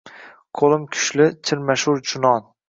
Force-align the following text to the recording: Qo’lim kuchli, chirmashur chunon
Qo’lim 0.61 0.87
kuchli, 0.95 1.27
chirmashur 1.51 2.03
chunon 2.09 2.51